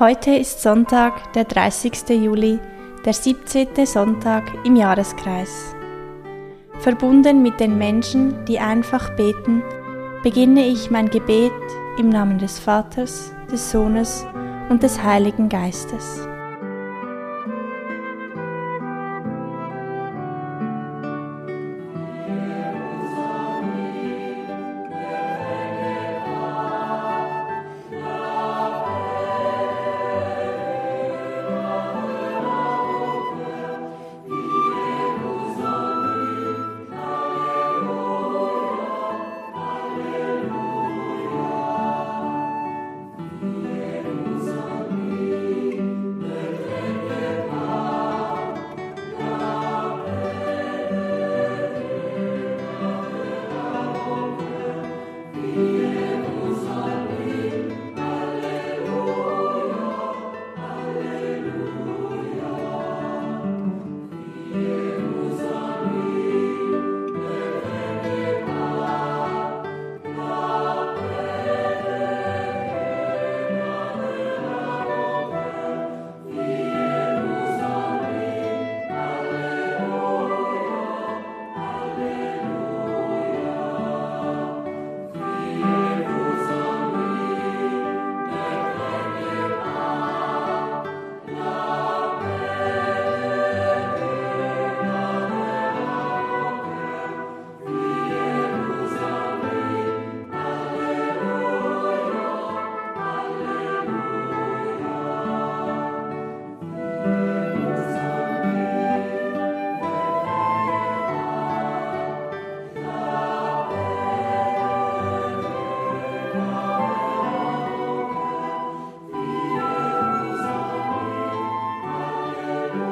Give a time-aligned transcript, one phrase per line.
[0.00, 2.08] Heute ist Sonntag, der 30.
[2.08, 2.58] Juli,
[3.04, 3.84] der 17.
[3.84, 5.76] Sonntag im Jahreskreis.
[6.78, 9.62] Verbunden mit den Menschen, die einfach beten,
[10.22, 11.52] beginne ich mein Gebet
[11.98, 14.24] im Namen des Vaters, des Sohnes
[14.70, 16.26] und des Heiligen Geistes.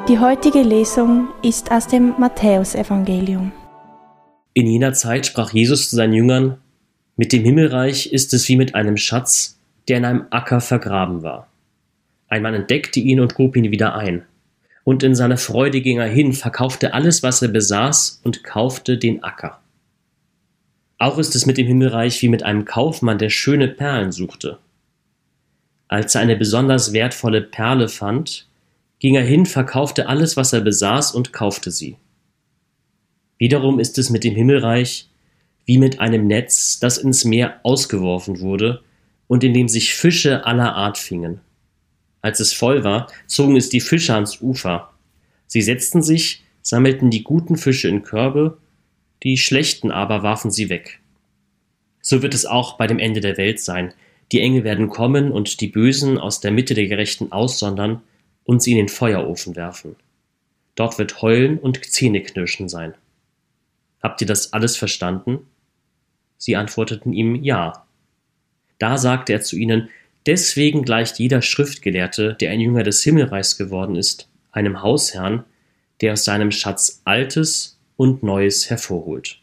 [0.09, 3.51] Die heutige Lesung ist aus dem Matthäusevangelium.
[4.55, 6.57] In jener Zeit sprach Jesus zu seinen Jüngern:
[7.15, 11.47] Mit dem Himmelreich ist es wie mit einem Schatz, der in einem Acker vergraben war.
[12.27, 14.25] Ein Mann entdeckte ihn und grub ihn wieder ein.
[14.83, 19.23] Und in seiner Freude ging er hin, verkaufte alles, was er besaß, und kaufte den
[19.23, 19.59] Acker.
[20.97, 24.57] Auch ist es mit dem Himmelreich wie mit einem Kaufmann, der schöne Perlen suchte.
[25.87, 28.48] Als er eine besonders wertvolle Perle fand,
[28.99, 31.95] ging er hin, verkaufte alles, was er besaß, und kaufte sie.
[33.37, 35.09] Wiederum ist es mit dem Himmelreich
[35.65, 38.81] wie mit einem Netz, das ins Meer ausgeworfen wurde
[39.27, 41.41] und in dem sich Fische aller Art fingen.
[42.21, 44.89] Als es voll war, zogen es die Fische ans Ufer.
[45.45, 48.57] Sie setzten sich, sammelten die guten Fische in Körbe,
[49.23, 50.99] die schlechten aber warfen sie weg.
[52.01, 53.93] So wird es auch bei dem Ende der Welt sein.
[54.31, 58.01] Die Engel werden kommen und die Bösen aus der Mitte der Gerechten aussondern
[58.49, 59.95] und sie in den Feuerofen werfen.
[60.73, 62.95] Dort wird Heulen und Zähneknirschen sein.
[64.01, 65.45] Habt ihr das alles verstanden?
[66.39, 67.85] Sie antworteten ihm Ja.
[68.79, 69.89] Da sagte er zu ihnen,
[70.25, 75.43] Deswegen gleicht jeder Schriftgelehrte, der ein Jünger des Himmelreichs geworden ist, einem Hausherrn,
[76.01, 79.38] der aus seinem Schatz Altes und Neues hervorholt.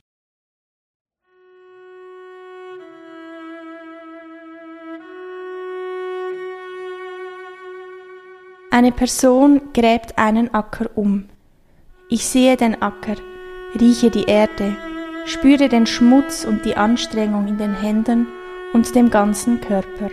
[8.76, 11.30] Eine Person gräbt einen Acker um.
[12.10, 13.14] Ich sehe den Acker,
[13.80, 14.76] rieche die Erde,
[15.24, 18.26] spüre den Schmutz und die Anstrengung in den Händen
[18.74, 20.10] und dem ganzen Körper.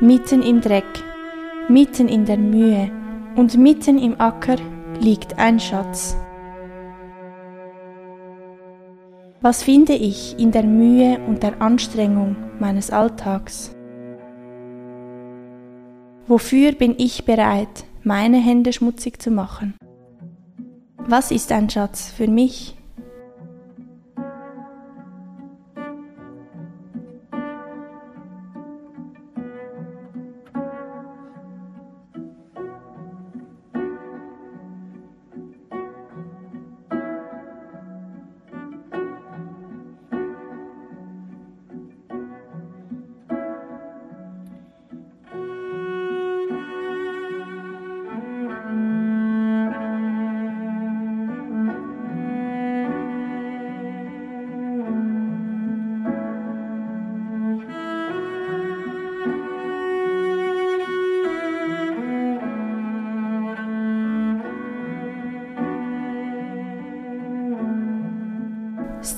[0.00, 1.04] Mitten im Dreck,
[1.68, 2.90] mitten in der Mühe
[3.36, 4.56] und mitten im Acker
[4.98, 6.16] liegt ein Schatz.
[9.40, 13.76] Was finde ich in der Mühe und der Anstrengung meines Alltags?
[16.28, 19.74] Wofür bin ich bereit, meine Hände schmutzig zu machen?
[20.98, 22.76] Was ist ein Schatz für mich?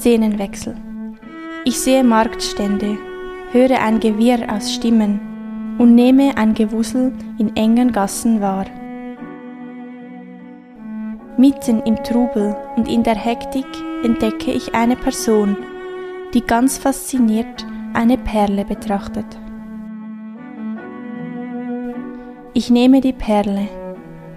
[0.05, 0.77] Szenenwechsel.
[1.65, 2.99] Ich sehe Marktstände,
[3.53, 5.19] höre ein Gewirr aus Stimmen
[5.79, 8.67] und nehme ein Gewusel in engen Gassen wahr.
[11.39, 13.65] Mitten im Trubel und in der Hektik
[14.05, 15.57] entdecke ich eine Person,
[16.35, 19.39] die ganz fasziniert eine Perle betrachtet.
[22.53, 23.69] Ich nehme die Perle,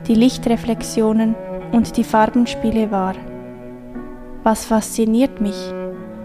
[0.08, 1.36] die Lichtreflexionen
[1.74, 3.16] und die Farbenspiele wahr.
[4.48, 5.74] Was fasziniert mich?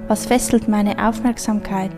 [0.07, 1.91] Was fesselt meine Aufmerksamkeit?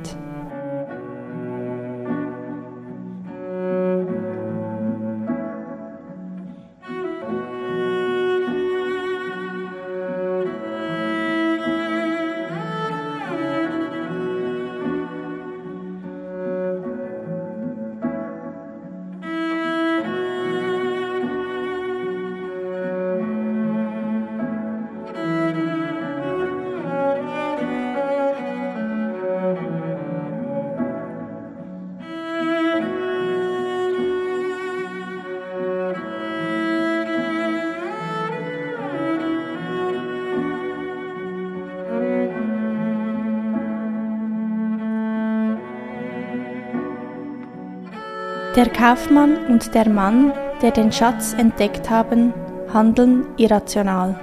[48.56, 52.32] Der Kaufmann und der Mann, der den Schatz entdeckt haben,
[52.72, 54.14] handeln irrational.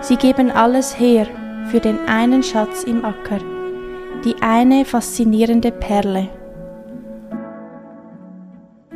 [0.00, 1.28] Sie geben alles her
[1.66, 3.38] für den einen Schatz im Acker,
[4.24, 6.28] die eine faszinierende Perle.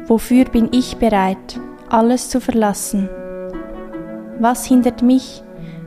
[0.06, 3.08] Wofür bin ich bereit, alles zu verlassen?
[4.40, 5.44] Was hindert mich,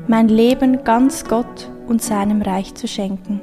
[0.08, 3.42] mein Leben ganz Gott und seinem Reich zu schenken?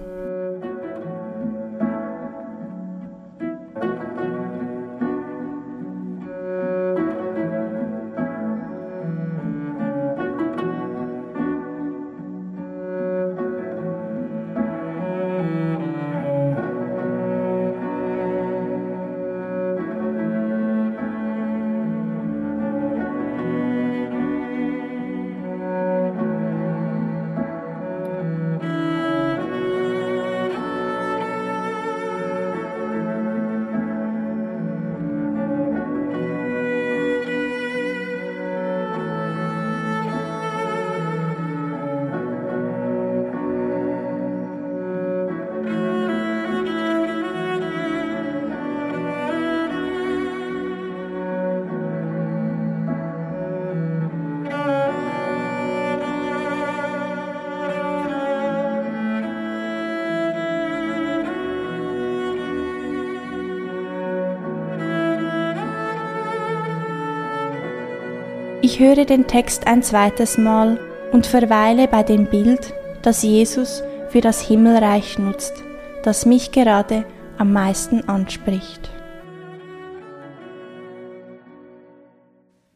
[68.66, 70.80] Ich höre den Text ein zweites Mal
[71.12, 75.62] und verweile bei dem Bild, das Jesus für das Himmelreich nutzt,
[76.02, 77.04] das mich gerade
[77.38, 78.90] am meisten anspricht.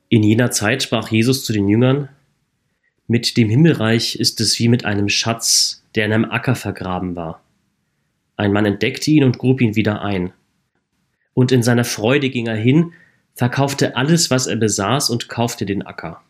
[0.08, 2.08] In jener Zeit sprach Jesus zu den Jüngern,
[3.08, 7.42] Mit dem Himmelreich ist es wie mit einem Schatz, der in einem Acker vergraben war.
[8.36, 10.32] Ein Mann entdeckte ihn und grub ihn wieder ein.
[11.34, 12.92] Und in seiner Freude ging er hin
[13.34, 16.22] verkaufte alles, was er besaß und kaufte den Acker.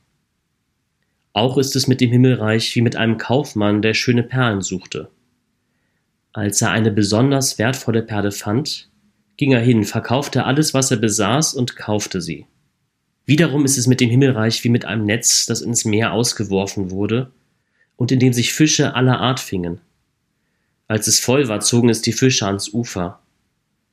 [1.33, 5.11] Auch ist es mit dem Himmelreich wie mit einem Kaufmann, der schöne Perlen suchte.
[6.33, 8.89] Als er eine besonders wertvolle Perle fand,
[9.37, 12.47] ging er hin, verkaufte alles, was er besaß und kaufte sie.
[13.27, 17.31] Wiederum ist es mit dem Himmelreich wie mit einem Netz, das ins Meer ausgeworfen wurde
[17.97, 19.81] und in dem sich Fische aller Art fingen.
[20.89, 23.21] Als es voll war, zogen es die Fische ans Ufer.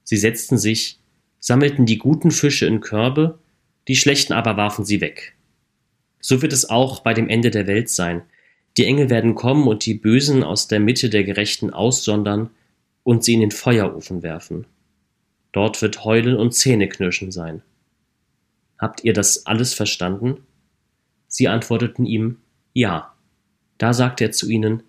[0.03, 0.99] Sie setzten sich,
[1.47, 3.39] sammelten die guten Fische in Körbe,
[3.87, 5.33] die schlechten aber warfen sie weg.
[6.19, 8.23] So wird es auch bei dem Ende der Welt sein.
[8.75, 12.49] Die Engel werden kommen und die Bösen aus der Mitte der Gerechten aussondern
[13.03, 14.67] und sie in den Feuerofen werfen.
[15.53, 17.61] Dort wird Heulen und Zähneknirschen sein.
[18.77, 20.41] Habt ihr das alles verstanden?
[21.29, 22.39] Sie antworteten ihm,
[22.73, 23.13] ja.
[23.77, 24.83] Da sagte er zu ihnen,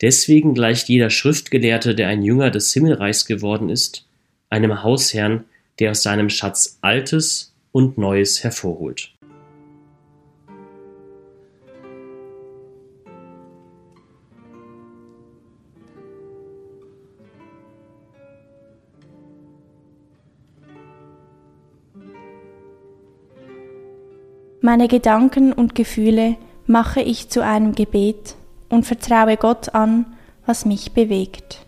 [0.00, 4.06] Deswegen gleicht jeder Schriftgelehrte, der ein Jünger des Himmelreichs geworden ist,
[4.48, 5.44] einem Hausherrn,
[5.78, 9.12] der aus seinem Schatz Altes und Neues hervorholt.
[24.60, 28.34] Meine Gedanken und Gefühle mache ich zu einem Gebet
[28.68, 30.04] und vertraue Gott an,
[30.44, 31.67] was mich bewegt.